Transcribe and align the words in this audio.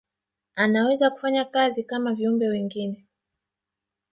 anaweza 0.55 1.09
kufanya 1.09 1.45
kazi 1.45 1.83
kama 1.83 2.13
viumbe 2.13 2.47
wengine 2.47 3.07